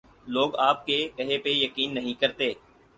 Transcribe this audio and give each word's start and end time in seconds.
لو 0.27 0.43
گ 0.49 0.53
آپ 0.69 0.79
کے 0.87 0.97
کہے 1.17 1.37
پہ 1.43 1.49
یقین 1.55 1.93
نہیں 1.93 2.19
کرتے۔ 2.21 2.47